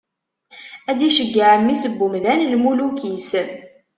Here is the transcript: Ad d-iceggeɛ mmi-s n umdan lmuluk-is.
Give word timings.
Ad 0.89 0.95
d-iceggeɛ 0.99 1.53
mmi-s 1.61 1.83
n 1.91 1.95
umdan 2.05 2.47
lmuluk-is. 2.51 3.29